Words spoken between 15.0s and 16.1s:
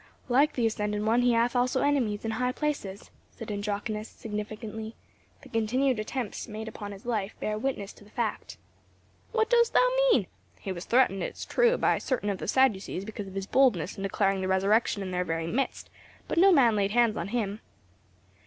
in their very midst,